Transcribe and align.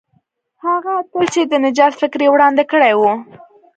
هغه 0.65 0.91
اتل 1.01 1.23
چې 1.33 1.41
د 1.51 1.53
نجات 1.65 1.93
فکر 2.01 2.19
یې 2.25 2.29
وړاندې 2.31 2.63
کړی 2.71 2.93
وو. 2.99 3.11